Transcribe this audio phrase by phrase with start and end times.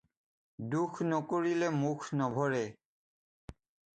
[0.75, 2.63] দুখ নকৰিলে মুখ নভৰে।